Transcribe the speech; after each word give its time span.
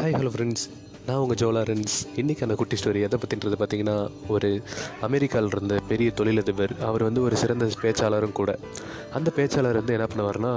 hi 0.00 0.12
hello 0.12 0.30
friends. 0.30 0.89
நான் 1.06 1.20
உங்கள் 1.22 1.38
ஜோலாரன்ஸ் 1.40 1.94
அந்த 2.44 2.54
குட்டி 2.60 2.76
ஸ்டோரி 2.80 3.00
எதை 3.06 3.16
பற்றின்றது 3.22 3.56
பார்த்தீங்கன்னா 3.60 3.96
ஒரு 4.34 4.48
அமெரிக்காவில் 5.06 5.52
இருந்த 5.54 5.74
பெரிய 5.90 6.08
தொழிலதிபர் 6.18 6.72
அவர் 6.88 7.02
வந்து 7.06 7.20
ஒரு 7.26 7.36
சிறந்த 7.42 7.68
பேச்சாளரும் 7.82 8.34
கூட. 8.40 8.50
அந்த 9.18 9.28
பேச்சாளர் 9.36 9.78
வந்து 9.80 9.94
என்ன 9.96 10.06
பண்ணுவார்னா 10.12 10.52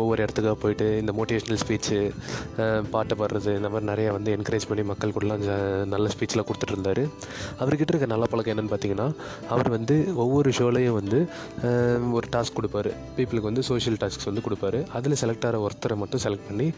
ஒவ்வொரு 0.00 0.20
இடத்துக்காக 0.24 0.56
போயிட்டு 0.64 0.86
இந்த 1.02 1.12
மோட்டிவேஷ்னல் 1.18 1.60
ஸ்பீச்சு 1.62 1.98
பாட்டை 2.94 3.16
பாடுறது 3.20 3.50
இந்த 3.60 3.70
மாதிரி 3.74 3.90
நிறையா 3.92 4.12
வந்து 4.16 4.32
என்கரேஜ் 4.36 4.68
பண்ணி 4.70 4.84
மக்கள் 4.90 5.14
கூடலாம் 5.16 5.44
நல்ல 5.94 6.06
ஸ்பீச்லாம் 6.14 6.48
கொடுத்துட்டு 6.50 6.74
இருந்தார். 6.76 7.02
அவர்கிட்ட 7.62 7.92
இருக்க 7.94 8.08
நல்ல 8.14 8.26
பழக்கம் 8.32 8.54
என்னென்னு 8.54 8.74
பார்த்தீங்கன்னா 8.74 9.08
அவர் 9.54 9.70
வந்து 9.76 9.96
ஒவ்வொரு 10.24 10.52
ஷோலையும் 10.58 10.98
வந்து 11.00 11.20
ஒரு 12.18 12.28
டாஸ்க் 12.36 12.58
கொடுப்பாரு. 12.58 12.92
பீப்புளுக்கு 13.16 13.50
வந்து 13.50 13.64
சோஷியல் 13.70 13.98
டாஸ்க்ஸ் 14.02 14.30
வந்து 14.30 14.44
கொடுப்பாரு. 14.48 14.80
அதில் 14.98 15.18
செலக்ட் 15.22 15.46
ஆகிற 15.48 15.62
ஒருத்தரை 15.66 15.98
மட்டும் 16.02 16.24
செலக்ட் 16.26 16.48
பண்ணி 16.50 16.68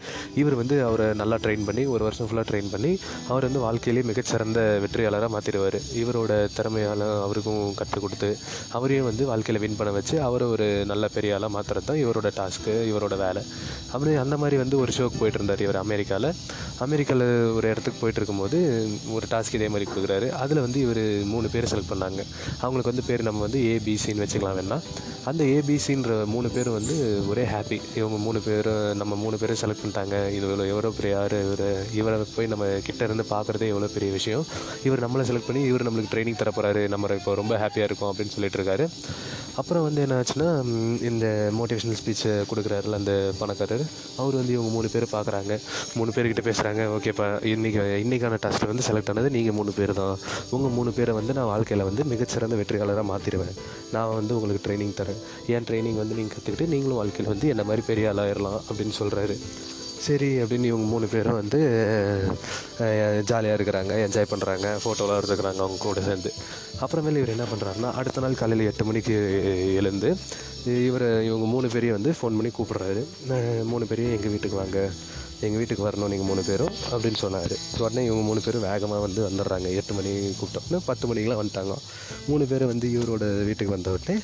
இவர் 0.41 0.59
வந்து 0.61 0.77
அவரை 0.87 1.09
நல்லா 1.23 1.39
ட்ரெயின் 1.45 1.67
பண்ணி 1.69 1.85
ஒரு 1.95 2.03
வருஷம் 2.09 2.27
ஃபுல்லாக 2.29 2.47
ட்ரெயின் 2.51 2.66
பண்ணி 2.75 2.91
அவர் 3.31 3.47
வந்து 3.47 3.63
வாழ்க்கையிலேயே 3.65 4.07
மிகச்சிறந்த 4.11 4.61
வெற்றியாளராக 4.83 5.31
மாற்றிடுவார் 5.35 5.79
இவரோட 6.01 6.33
திறமையால் 6.57 7.05
அவருக்கும் 7.25 7.61
கற்றுக் 7.79 8.05
கொடுத்து 8.05 8.29
அவரையும் 8.77 9.09
வந்து 9.09 9.25
வாழ்க்கையில் 9.31 9.61
வின் 9.63 9.79
பண்ண 9.79 9.93
வச்சு 9.97 10.15
அவரை 10.27 10.47
ஒரு 10.55 10.67
நல்ல 10.91 11.07
பெரிய 11.15 11.35
ஆளாக 11.37 11.51
மாற்றுறது 11.55 11.87
தான் 11.89 12.01
இவரோட 12.03 12.31
டாஸ்க்கு 12.39 12.75
இவரோட 12.91 13.17
வேலை. 13.25 13.43
அப்படி 13.93 14.15
அந்த 14.25 14.37
மாதிரி 14.43 14.57
வந்து 14.63 14.79
ஒரு 14.83 14.91
ஷோக்கு 14.97 15.19
போயிட்டு 15.19 15.39
இருந்தார் 15.39 15.65
இவர் 15.67 15.83
அமெரிக்காவில் 15.85 16.29
அமெரிக்காவில் 16.85 17.27
ஒரு 17.57 17.65
இடத்துக்கு 17.71 17.99
போயிட்டு 18.01 18.19
இருக்கும்போது 18.19 18.57
ஒரு 19.15 19.25
டாஸ்க் 19.31 19.55
இதே 19.57 19.67
மாதிரி 19.73 19.85
கொடுக்குறாரு. 19.91 20.27
அதில் 20.41 20.63
வந்து 20.65 20.79
இவர் 20.85 21.03
மூணு 21.33 21.47
பேர் 21.53 21.69
செலக்ட் 21.71 21.91
பண்ணாங்க. 21.93 22.21
அவங்களுக்கு 22.63 22.91
வந்து 22.91 23.07
பேர் 23.09 23.27
நம்ம 23.29 23.41
வந்து 23.45 23.59
ஏபிசின்னு 23.73 24.23
வச்சுக்கலாம் 24.25 24.57
வேணா. 24.59 24.77
அந்த 25.29 25.43
ஏபிசின்ற 25.55 26.11
மூணு 26.33 26.47
பேர் 26.55 26.69
வந்து 26.77 26.95
ஒரே 27.31 27.43
ஹாப்பி 27.53 27.77
இவங்க 27.99 28.17
மூணு 28.25 28.39
பேரும் 28.47 28.83
நம்ம 28.99 29.15
மூணு 29.23 29.37
பேரும் 29.41 29.59
செலக்ட் 29.61 29.81
பண்ணிட்டாங்க. 29.83 30.15
இது 30.35 30.45
இவ்வளோ 30.47 30.67
எவ்வளோ 30.73 30.91
பெரிய 30.97 31.11
யார் 31.15 31.35
இவர்? 31.47 31.65
இவரை 31.99 32.17
போய் 32.35 32.51
நம்ம 32.53 32.56
கிட்ட 32.87 33.01
இருந்து 33.07 33.25
பார்க்குறதே 33.33 33.71
எவ்வளோ 33.73 33.89
பெரிய 33.95 34.11
விஷயம். 34.19 34.45
இவர் 34.87 35.05
நம்மளை 35.05 35.25
செலக்ட் 35.29 35.49
பண்ணி 35.49 35.63
இவர் 35.71 35.87
நம்மளுக்கு 35.87 36.13
ட்ரைனிங் 36.13 36.41
தர 36.43 36.51
போகிறாரு 36.57 36.83
நம்ம 36.93 37.15
இப்போ 37.21 37.33
ரொம்ப 37.41 37.55
ஹாப்பியாக 37.63 37.89
இருக்கும் 37.89 38.11
அப்படின்னு 38.11 38.35
சொல்லிட்டு 38.35 38.59
இருக்காரு. 38.59 38.87
அப்புறம் 39.61 39.85
வந்து 39.85 40.01
என்ன 40.05 40.15
ஆச்சுன்னா 40.21 40.47
இந்த 41.09 41.25
மோட்டிவேஷனல் 41.59 41.99
ஸ்பீச்சை 41.99 42.33
கொடுக்குறாருல 42.49 42.97
அந்த 43.01 43.13
பணக்காரர். 43.39 43.83
அவர் 44.21 44.37
வந்து 44.39 44.53
இவங்க 44.55 44.71
மூணு 44.75 44.87
பேர் 44.93 45.05
பார்க்குறாங்க 45.13 45.53
மூணு 45.99 46.11
பேர்கிட்ட 46.15 46.43
பேசுகிறாங்க 46.47 46.83
ஓகேப்பா 46.95 47.27
இன்றைக்கி 47.53 47.79
இன்றைக்கான 48.03 48.39
டாஸ்கில் 48.43 48.71
வந்து 48.71 48.85
செலக்ட் 48.89 49.09
ஆனது 49.13 49.31
நீங்கள் 49.37 49.57
மூணு 49.59 49.71
பேர் 49.79 49.93
தான். 50.01 50.15
உங்கள் 50.57 50.75
மூணு 50.77 50.91
பேரை 50.97 51.15
வந்து 51.19 51.35
நான் 51.39 51.49
வாழ்க்கையில் 51.53 51.87
வந்து 51.89 52.05
மிகச்சிறந்த 52.13 52.57
வெற்றியாளராக 52.61 53.05
மாற்றிடுவேன் 53.13 53.55
நான் 53.95 54.15
வந்து 54.19 54.35
உங்களுக்கு 54.37 54.65
ட்ரைனிங் 54.67 54.95
தரேன். 55.01 55.21
என் 55.55 55.67
ட்ரைனிங் 55.69 55.99
வந்து 56.03 56.17
நீங்கள் 56.19 56.35
கற்றுக்கிட்டு 56.35 56.71
நீங்களும் 56.75 57.01
வாழ்க்கையில் 57.01 57.33
வந்து 57.33 57.49
என்ன 57.55 57.65
மாதிரி 57.69 57.83
பெரிய 57.89 58.13
ஆளாயிடலாம் 58.13 58.59
அப்படின்னு 58.67 58.95
சொல்கிறாரு 59.01 59.37
சரி 60.05 60.29
அப்படின்னு 60.41 60.69
இவங்க 60.71 60.87
மூணு 60.91 61.05
பேரும் 61.11 61.37
வந்து 61.39 61.59
ஜாலியாக 63.29 63.57
இருக்கிறாங்க 63.57 63.93
என்ஜாய் 64.05 64.31
பண்ணுறாங்க 64.33 64.67
ஃபோட்டோலாம் 64.83 65.19
எடுத்துக்கிறாங்க 65.19 65.61
அவங்க 65.63 65.79
கூட 65.79 66.01
சேர்ந்து. 66.07 66.31
அப்புறமேல 66.83 67.21
இவர் 67.21 67.33
என்ன 67.35 67.45
பண்ணுறாருன்னா 67.51 67.89
அடுத்த 67.99 68.21
நாள் 68.23 68.39
காலையில் 68.41 68.69
எட்டு 68.71 68.85
மணிக்கு 68.89 69.15
எழுந்து 69.81 70.09
இவர் 70.87 71.07
இவங்க 71.29 71.45
மூணு 71.53 71.67
பேரையும் 71.73 71.97
வந்து 71.97 72.11
ஃபோன் 72.19 72.37
பண்ணி 72.37 72.51
கூப்பிட்றாரு. 72.57 73.03
மூணு 73.71 73.85
பேரையும் 73.91 74.15
எங்கள் 74.17 74.33
வீட்டுக்கு 74.33 74.61
வாங்க 74.61 74.79
எங்கள் 75.45 75.59
வீட்டுக்கு 75.59 75.87
வரணும் 75.87 76.11
நீங்கள் 76.11 76.29
மூணு 76.29 76.43
பேரும் 76.47 76.73
அப்படின்னு 76.91 77.19
சொன்னார். 77.23 77.55
உடனே 77.77 78.01
இவங்க 78.05 78.23
மூணு 78.29 78.41
பேரும் 78.45 78.65
வேகமாக 78.69 79.01
வந்து 79.05 79.21
வந்துடுறாங்க. 79.29 79.67
எட்டு 79.79 79.93
மணி 79.93 80.11
கூப்பிட்டோம்னா 80.39 80.79
பத்து 80.85 81.13
மணிக்கெலாம் 81.13 81.41
வந்துட்டாங்க. 81.41 81.75
மூணு 82.27 82.45
பேர் 82.45 82.65
வந்து 82.65 82.87
இவரோட 82.97 83.25
வீட்டுக்கு 83.49 83.75
வந்த 83.75 83.95
உடனே 83.97 84.17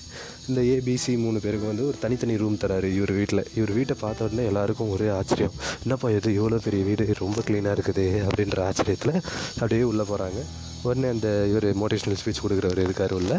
இந்த 0.47 0.61
ஏபிசி 0.73 1.13
மூணு 1.25 1.39
பேருக்கு 1.39 1.71
வந்து 1.71 1.87
ஒரு 1.87 1.97
தனித்தனி 1.99 2.37
ரூம் 2.43 2.59
தராரு 2.63 2.89
இவர் 2.99 3.13
வீட்டில் 3.19 3.43
இவர் 3.55 3.73
வீட்டை 3.79 3.97
பார்த்த 3.99 4.27
உடனே 4.29 4.45
எல்லாருக்கும் 4.51 4.93
ஒரே 4.97 5.09
ஆச்சரியம். 5.19 5.57
என்னப்பா 5.83 6.09
இது? 6.17 6.31
இவ்வளோ 6.39 6.59
பெரிய 6.67 6.83
வீடு. 6.83 7.05
ரொம்ப 7.23 7.41
க்ளீனாக 7.47 7.77
இருக்குது. 7.77 8.05
அப்படின்ற 8.27 8.59
ஆச்சரியத்தில் 8.69 9.15
அப்படியே 9.53 9.83
உள்ளே 9.91 10.05
போகிறாங்க 10.11 10.41
உடனே 10.83 11.07
அந்த 11.15 11.29
இவர் 11.51 11.67
மோட்டிவேஷனல் 11.81 12.19
ஸ்பீச் 12.21 12.43
கொடுக்குறவர் 12.45 12.83
இருக்கார் 12.85 13.13
உள்ள. 13.19 13.33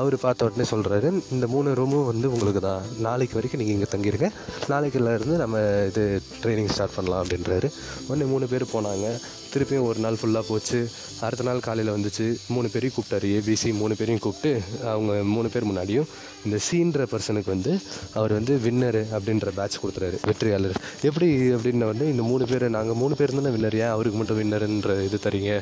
அவர் 0.00 0.16
பார்த்த 0.24 0.48
உடனே 0.48 0.66
சொல்கிறாரு 0.70 1.08
இந்த 1.36 1.46
மூணு 1.54 1.74
ரூமும் 1.80 2.08
வந்து 2.12 2.32
உங்களுக்கு 2.32 2.62
தான். 2.68 2.82
நாளைக்கு 3.06 3.38
வரைக்கும் 3.38 3.62
நீங்கள் 3.62 3.76
இங்கே 3.76 3.90
தங்கியிருங்க 3.94 4.30
நாளைக்குள்ள 4.72 5.14
இருந்து 5.18 5.36
நம்ம 5.44 5.64
இது 5.90 6.04
ட்ரைனிங் 6.42 6.74
ஸ்டார்ட் 6.76 6.96
பண்ணலாம் 6.98 7.24
அப்படின்றாரு. 7.24 7.70
உடனே 8.06 8.28
மூணு 8.34 8.46
பேர் 8.54 8.72
போனாங்க. 8.76 9.08
திருப்பியும் 9.56 9.82
ஒரு 9.82 9.98
நாள் 9.98 10.16
ஃபுல்லாக 10.22 10.42
போச்சு. 10.48 10.88
அடுத்த 11.20 11.44
நாள் 11.44 11.60
காலையில் 11.60 11.92
வந்துச்சு. 11.92 12.36
மூணு 12.48 12.68
பேரையும் 12.68 12.98
கூப்பிட்டாரு 12.98 13.26
ஏபிசி 13.38 13.72
மூணு 13.72 13.94
பேரையும் 13.94 14.18
கூப்பிட்டு 14.18 14.62
அவங்க 14.84 15.12
மூணு 15.22 15.48
பேர் 15.48 15.66
முன்னாடியும் 15.66 16.06
இந்த 16.44 16.58
சீன்ற 16.70 17.06
பர்சனுக்கு 17.06 17.46
வந்து 17.46 17.80
அவர் 18.14 18.32
வந்து 18.32 18.60
வின்னரு 18.64 19.02
அப்படின்ற 19.18 19.48
பேட்ச் 19.54 19.76
கொடுத்துறாரு 19.76 20.18
வெற்றியாளர். 20.22 20.80
எப்படி 21.02 21.26
அப்படின்ன 21.32 21.84
வந்து 21.90 22.06
இந்த 22.06 22.22
மூணு 22.22 22.46
பேர் 22.46 22.70
நாங்கள் 22.70 22.96
மூணு 22.96 23.16
பேர் 23.16 23.34
தானே 23.34 23.56
வின்னர் 23.56 23.74
ஏன் 23.74 23.94
அவருக்கு 23.96 24.18
மட்டும் 24.18 24.40
வின்னருன்ற 24.40 25.04
இது 25.04 25.18
தரீங்க? 25.22 25.60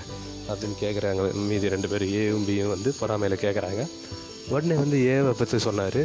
அப்படின்னு 0.48 0.84
கேட்குறாங்க 0.84 1.32
மீதி 1.32 1.68
ரெண்டு 1.68 1.88
பேர் 1.88 2.02
ஏவும் 2.02 2.46
பியும் 2.48 2.68
வந்து 2.68 2.94
பொறாமையில் 3.00 3.42
கேட்குறாங்க 3.44 3.88
உடனே 4.52 4.74
வந்து 4.80 4.96
ஏவை 5.12 5.32
பற்றி 5.38 5.58
சொன்னார். 5.66 6.00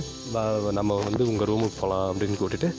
நம்ம 0.78 0.98
வந்து 1.08 1.24
உங்கள் 1.32 1.50
ரூமுக்கு 1.50 1.78
போகலாம் 1.80 2.06
அப்படின்னு 2.12 2.38
கூட்டிகிட்டு 2.42 2.70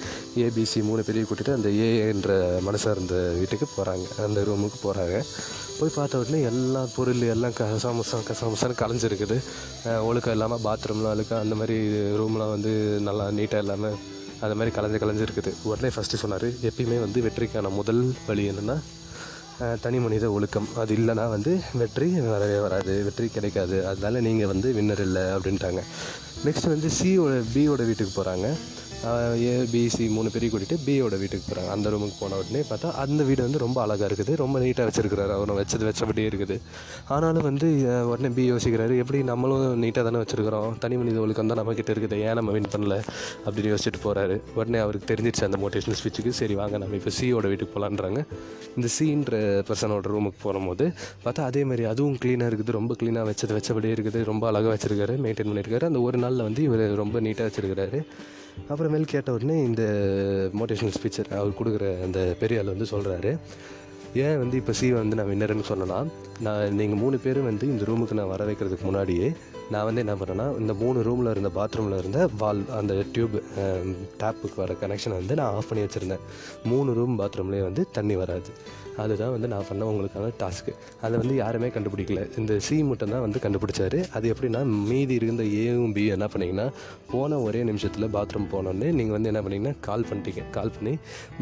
ஏபிசி 0.44 0.80
மூணு 0.88 1.02
பேரையும் 1.06 1.28
கூட்டிகிட்டு 1.30 1.56
அந்த 1.58 1.70
ஏன்ற 2.06 2.36
மனசாக 2.66 2.94
இருந்த 2.96 3.16
வீட்டுக்கு 3.40 3.66
போகிறாங்க 3.76 4.06
அந்த 4.26 4.44
ரூமுக்கு 4.48 4.78
போகிறாங்க 4.84 5.16
போய் 5.78 5.96
பார்த்த 5.96 6.20
உடனே 6.22 6.38
எல்லா 6.50 6.80
பொருள் 6.94 7.22
எல்லாம் 7.34 7.56
கசாமசம் 7.58 8.24
கசாமசான்னு 8.30 8.80
கலைஞ்சிருக்குது. 8.80 9.36
ஒழுக்கம் 10.08 10.34
இல்லாமல் 10.36 10.64
பாத்ரூம்லாம் 10.66 11.14
அழுக்க 11.16 11.42
அந்த 11.44 11.54
மாதிரி 11.60 11.76
ரூம்லாம் 12.20 12.54
வந்து 12.54 12.72
நல்லா 13.08 13.26
நீட்டாக 13.38 13.64
இல்லாமல் 13.64 13.98
அந்த 14.44 14.54
மாதிரி 14.58 14.74
கலைஞ்சு 14.76 15.02
கலைஞ்சிருக்குது. 15.02 15.52
உடனே 15.70 15.90
ஃபஸ்ட்டு 15.94 16.22
சொன்னார் 16.24 16.48
எப்பயுமே 16.68 16.98
வந்து 17.06 17.24
வெற்றிக்கான 17.28 17.72
முதல் 17.80 18.02
வழி 18.28 18.44
என்னென்னா 18.52 18.76
தனி 19.84 19.98
மனித 20.04 20.26
ஒழுக்கம். 20.36 20.68
அது 20.82 20.92
இல்லைன்னா 20.96 21.24
வந்து 21.36 21.52
வெற்றி 21.80 22.08
வரவே 22.34 22.58
வராது 22.66 22.92
வெற்றி 23.06 23.26
கிடைக்காது. 23.36 23.76
அதனால் 23.90 24.24
நீங்கள் 24.26 24.50
வந்து 24.52 24.68
வின்னர் 24.78 25.02
இல்லை 25.06 25.24
அப்படின்ட்டாங்க. 25.36 25.82
நெக்ஸ்ட் 26.46 26.72
வந்து 26.74 26.90
சியோட 26.98 27.34
பியோட 27.54 27.80
வீட்டுக்கு 27.88 28.12
போகிறாங்க 28.14 28.48
ஏ 29.42 29.52
பிசி 29.72 30.04
மூணு 30.14 30.28
பேரையும் 30.32 30.52
கூட்டிகிட்டு 30.52 30.76
பியோட 30.86 31.14
வீட்டுக்கு 31.20 31.44
போகிறாங்க 31.44 31.70
அந்த 31.74 31.90
ரூமுக்கு 31.92 32.16
போன 32.22 32.38
உடனே 32.40 32.60
பார்த்தா 32.70 32.88
அந்த 33.02 33.20
வீடு 33.28 33.40
வந்து 33.46 33.60
ரொம்ப 33.62 33.78
அழகாக 33.84 34.08
இருக்குது. 34.10 34.32
ரொம்ப 34.40 34.56
நீட்டாக 34.64 34.84
வச்சுருக்கிறாரு. 34.88 35.32
அவரை 35.36 35.54
வச்சது 35.58 35.84
வச்சபடியே 35.88 36.26
இருக்குது. 36.30 36.56
ஆனாலும் 37.14 37.46
வந்து 37.48 37.68
உடனே 38.10 38.30
பி 38.38 38.44
யோசிக்கிறாரு. 38.52 38.94
எப்படி 39.02 39.18
நம்மளும் 39.30 39.62
நீட்டாக 39.84 40.04
தானே 40.08 40.20
வச்சுருக்கிறோம். 40.22 40.74
தனி 40.82 40.96
மனித 41.02 41.20
ஒழுக்கம் 41.24 41.50
தான் 41.52 41.60
நம்மக்கிட்ட 41.60 41.94
இருக்குது. 41.94 42.18
ஏன் 42.26 42.36
நம்ம 42.40 42.52
வின் 42.56 42.68
பண்ணல? 42.74 42.96
அப்படின்னு 43.46 43.70
யோசிச்சுட்டு 43.72 44.02
போகிறாரு 44.06 44.36
உடனே 44.58 44.80
அவருக்கு 44.84 45.08
தெரிஞ்சிருச்சு 45.12 45.46
அந்த 45.48 45.60
மோட்டிவேஷனல் 45.62 45.98
ஸ்பீச்சுக்கு 46.00 46.32
சரி 46.40 46.56
வாங்க 46.60 46.78
நம்ம 46.82 46.98
இப்போ 47.00 47.12
சியோட 47.20 47.46
வீட்டுக்கு 47.52 47.74
போகலான்றாங்க 47.76 48.22
இந்த 48.78 48.90
சீன்ற 48.96 49.38
பர்சனோட 49.70 50.12
ரூமுக்கு 50.14 50.40
போகும்போது 50.46 50.86
பார்த்தா 51.24 51.46
அதே 51.52 51.64
மாதிரி 51.70 51.86
அதுவும் 51.92 52.18
க்ளீனாக 52.24 52.50
இருக்குது. 52.52 52.76
ரொம்ப 52.80 52.94
க்ளீனாக 53.02 53.24
வச்சது 53.30 53.56
வச்சபடியே 53.58 53.94
இருக்குது. 53.98 54.20
ரொம்ப 54.32 54.46
அழகாக 54.50 54.72
வச்சுருக்காரு. 54.74 55.16
மெயின்டைன் 55.26 55.50
பண்ணியிருக்காரு 55.50 55.88
அந்த 55.90 56.02
ஒரு 56.08 56.20
நாளில் 56.24 56.46
வந்து 56.48 56.62
இவர் 56.68 56.84
ரொம்ப 57.02 57.16
நீட்டாக 57.28 57.48
வச்சுருக்கிறாரு. 57.50 58.00
அப்புறமேல் 58.68 59.04
கேட்ட 59.04 59.32
உடனே 59.32 59.62
இந்த 59.62 59.82
மோட்டிவேஷனல் 60.58 60.96
ஸ்பீச்சர் 60.98 61.30
அவர் 61.34 61.58
கொடுக்குற 61.58 62.02
அந்த 62.02 62.36
பெரிய 62.40 62.62
வந்து 62.62 62.88
சொல்கிறாரு 62.90 63.32
ஏன் 64.14 64.38
வந்து 64.38 64.56
இப்போ 64.56 64.72
சி 64.72 64.92
வந்து 64.92 65.16
நான் 65.16 65.30
வின்னர்னு 65.30 65.66
சொன்னேன்னா 65.68 65.98
நான் 66.40 66.74
நீங்கள் 66.74 66.98
மூணு 66.98 67.18
பேரும் 67.18 67.44
வந்து 67.44 67.66
இந்த 67.66 67.84
ரூமுக்கு 67.84 68.12
நான் 68.12 68.28
வர 68.28 68.44
வைக்கிறதுக்கு 68.44 68.84
முன்னாடியே 68.84 69.28
நான் 69.72 69.86
வந்து 69.88 70.02
என்ன 70.04 70.14
பண்ணேன்னா 70.20 70.46
இந்த 70.62 70.72
மூணு 70.82 70.98
ரூமில் 71.08 71.32
இருந்த 71.34 71.50
பாத்ரூமில் 71.58 71.98
இருந்த 72.02 72.20
வால் 72.42 72.62
அந்த 72.80 72.92
டியூப் 73.14 73.36
டேப்புக்கு 74.22 74.58
வர 74.62 74.74
கனெக்ஷனை 74.82 75.16
வந்து 75.20 75.38
நான் 75.40 75.54
ஆஃப் 75.58 75.68
பண்ணி 75.70 75.84
வச்சுருந்தேன். 75.86 76.24
மூணு 76.70 76.90
ரூம் 76.98 77.16
பாத்ரூம்லேயே 77.20 77.64
வந்து 77.68 77.84
தண்ணி 77.98 78.16
வராது. 78.22 78.52
அதுதான் 79.02 79.32
வந்து 79.34 79.48
நான் 79.52 79.66
பண்ண 79.68 79.82
உங்களுக்கான 79.90 80.30
டாஸ்க்கு 80.40 80.72
அதை 81.04 81.12
வந்து 81.20 81.34
யாருமே 81.40 81.68
கண்டுபிடிக்கல. 81.74 82.22
இந்த 82.40 82.52
சி 82.66 82.76
மட்டும் 82.88 83.12
தான் 83.12 83.22
வந்து 83.24 83.38
கண்டுபிடிச்சாரு. 83.44 83.98
அது 84.16 84.26
எப்படின்னா 84.32 84.60
மீதி 84.88 85.14
இருந்த 85.20 85.44
ஏவும் 85.60 85.94
பியும் 85.96 86.14
என்ன 86.16 86.26
பண்ணிங்கன்னா 86.32 86.66
போன 87.12 87.38
ஒரே 87.46 87.60
நிமிஷத்தில் 87.68 88.06
பாத்ரூம் 88.16 88.48
போனோடனே 88.54 88.88
நீங்கள் 88.98 89.16
வந்து 89.16 89.30
என்ன 89.32 89.42
பண்ணீங்கன்னா 89.44 89.76
கால் 89.88 90.06
பண்ணிட்டீங்க. 90.08 90.42
கால் 90.56 90.74
பண்ணி 90.76 90.94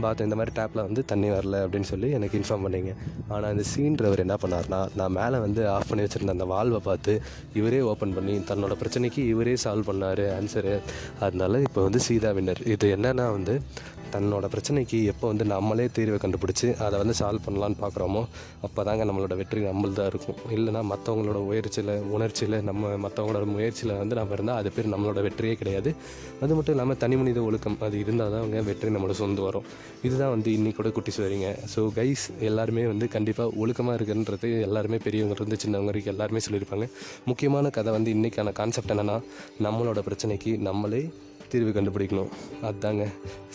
பாத்ரூம் 0.04 0.28
இந்த 0.28 0.38
மாதிரி 0.40 0.54
டேப்பில் 0.60 0.84
வந்து 0.88 1.04
தண்ணி 1.12 1.30
வரல 1.36 1.62
அப்படின்னு 1.64 1.90
சொல்லி 1.92 2.10
எனக்கு 2.18 2.38
இன்ஃபார்ம் 2.40 2.64
பண்ணீங்க. 2.66 2.92
ஆனால் 3.32 3.50
அந்த 3.54 3.64
சீன்றவர் 3.72 4.24
என்ன 4.26 4.36
பண்ணார்னா 4.44 4.80
நான் 5.00 5.16
மேலே 5.18 5.40
வந்து 5.46 5.64
ஆஃப் 5.76 5.90
பண்ணி 5.92 6.04
வச்சுருந்த 6.06 6.36
அந்த 6.38 6.48
வால்வை 6.54 6.82
பார்த்து 6.90 7.14
இவரே 7.60 7.80
ஓப்பன் 7.92 8.16
பண்ணி 8.18 8.36
தன்னோட 8.50 8.74
பிரச்சனைக்கு 8.80 9.22
இவரே 9.26 9.56
சால்வ் 9.64 9.88
பண்ணார் 9.90 10.24
ஆன்சரு 10.34 10.74
அதனால 11.20 11.60
இப்போ 11.60 11.82
வந்து 11.82 12.02
சீதா 12.08 12.32
வின்னர் 12.32 12.62
இது 12.68 12.88
என்னென்னா 12.96 13.28
வந்து 13.32 13.56
தன்னோட 14.14 14.48
பிரச்சனைக்கு 14.54 14.98
எப்போ 15.04 15.26
வந்து 15.28 15.44
நம்மளே 15.44 15.86
தீர்வை 15.98 16.18
கண்டுபிடிச்சி 16.24 16.68
அதை 16.86 16.98
வந்து 17.02 17.14
சால்வ் 17.20 17.46
பண்ணலான்னு 17.46 17.78
பார்க்குறோமோ 17.84 18.22
அப்போ 18.62 18.84
தாங்க 18.88 19.04
நம்மளோட 19.04 19.36
வெற்றி 19.42 19.62
நம்மள்தான் 19.68 20.10
இருக்கும். 20.12 20.38
இல்லைன்னா 20.56 20.82
மற்றவங்களோட 20.92 21.40
உயர்ச்சியில் 21.50 21.94
உணர்ச்சியில் 22.16 22.58
நம்ம 22.62 22.92
மற்றவங்களோட 23.06 23.46
முயற்சியில் 23.54 23.94
வந்து 23.96 24.18
நம்ம 24.20 24.32
இருந்தால் 24.32 24.56
அது 24.56 24.72
பேர் 24.72 24.92
நம்மளோட 24.94 25.22
வெற்றியே 25.28 25.54
கிடையாது. 25.54 25.92
அது 26.42 26.52
மட்டும் 26.54 26.74
இல்லாமல் 26.74 27.00
தனி 27.04 27.16
மனித 27.16 27.40
ஒழுக்கம் 27.42 27.78
அது 27.80 27.98
இருந்தால் 27.98 28.30
தான் 28.30 28.40
அவங்க 28.40 28.60
வெற்றி 28.60 28.94
நம்மளோட 28.96 29.16
சொந்து 29.22 29.40
வரும். 29.40 29.68
இதுதான் 30.02 30.34
வந்து 30.36 30.50
இன்றைக்கூட 30.50 30.86
கூட 30.88 30.90
குட்டி 30.96 31.12
சொல்றீங்க. 31.16 31.48
ஸோ 31.74 31.80
கைஸ் 31.96 32.24
எல்லாருமே 32.40 32.86
வந்து 32.86 33.06
கண்டிப்பாக 33.08 33.50
ஒழுக்கமாக 33.56 33.96
இருக்குன்றது 33.98 34.48
எல்லாருமே 34.60 34.98
பெரியவங்க 35.06 35.34
இருந்து 35.38 35.58
சின்னவங்க 35.64 35.90
வரைக்கும் 35.90 36.12
எல்லாருமே 36.12 36.40
சொல்லியிருப்பாங்க. 36.46 36.86
முக்கியமான 37.24 37.70
கதை 37.70 37.92
வந்து 37.92 38.12
இன்றைக்கான 38.14 38.52
கான்செப்ட் 38.52 38.92
என்னென்னா 38.92 39.16
நம்மளோட 39.62 40.02
பிரச்சனைக்கு 40.08 40.52
நம்மளே 40.58 41.02
தீர்வு 41.52 41.72
கண்டுபிடிக்கணும். 41.76 42.32
அதுதாங்க 42.68 43.04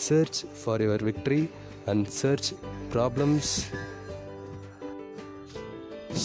search 0.06 0.40
for 0.60 0.84
your 0.86 1.04
victory 1.08 1.40
and 1.92 2.06
search 2.20 2.48
problems 2.94 3.52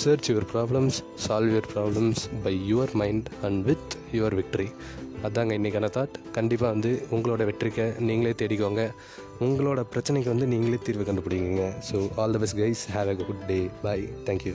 search 0.02 0.28
your 0.32 0.48
problems 0.54 0.98
solve 1.26 1.52
your 1.54 1.70
problems 1.76 2.24
by 2.44 2.54
your 2.72 2.94
mind 3.02 3.30
and 3.48 3.62
with 3.70 3.96
your 4.18 4.36
victory 4.40 4.68
அதாங்க 5.28 5.54
இன்றைக்கான 5.60 5.88
தாட் 5.96 6.18
கண்டிப்பாக 6.38 6.74
வந்து 6.74 6.92
உங்களோட 7.16 7.42
வெற்றிக்கை 7.50 7.86
நீங்களே 8.10 8.34
தேடிக்கோங்க. 8.42 8.84
உங்களோட 9.46 9.80
பிரச்சனைக்கு 9.94 10.32
வந்து 10.34 10.48
நீங்களே 10.54 10.80
தீர்வு 10.88 11.04
கண்டுபிடிங்க. 11.10 11.66
So 11.90 11.98
all 12.22 12.36
the 12.36 12.40
best 12.44 12.60
guys 12.62 12.84
have 12.96 13.10
a 13.14 13.16
good 13.24 13.44
day 13.52 13.60
bye 13.84 14.06
thank you 14.28 14.54